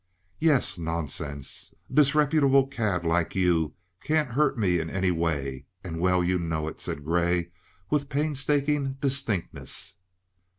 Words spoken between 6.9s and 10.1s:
Grey with painstaking distinctness.